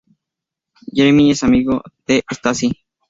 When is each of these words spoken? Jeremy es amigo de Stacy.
Jeremy 0.91 1.29
es 1.29 1.43
amigo 1.43 1.79
de 2.07 2.23
Stacy. 2.31 2.71